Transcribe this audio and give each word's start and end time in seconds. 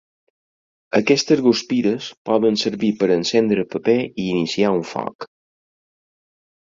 Aquestes 0.99 1.41
guspires 1.47 2.07
poden 2.29 2.57
servir 2.61 2.89
per 3.01 3.09
encendre 3.15 3.65
paper 3.73 3.95
i 4.07 4.25
iniciar 4.37 4.73
un 4.79 4.81
foc. 4.93 5.29